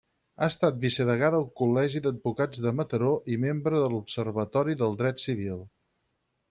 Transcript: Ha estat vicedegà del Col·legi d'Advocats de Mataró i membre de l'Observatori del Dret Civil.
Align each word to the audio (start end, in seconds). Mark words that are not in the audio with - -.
Ha 0.37 0.47
estat 0.51 0.77
vicedegà 0.85 1.29
del 1.35 1.45
Col·legi 1.61 2.01
d'Advocats 2.07 2.63
de 2.65 2.73
Mataró 2.81 3.13
i 3.35 3.39
membre 3.47 3.83
de 3.85 3.93
l'Observatori 3.97 4.79
del 4.83 5.01
Dret 5.05 5.25
Civil. 5.29 5.67